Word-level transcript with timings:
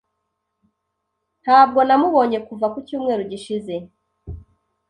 Ntabwo 1.43 1.79
namubonye 1.87 2.37
kuva 2.47 2.65
ku 2.73 2.77
cyumweru 2.87 3.21
gishize. 3.31 3.73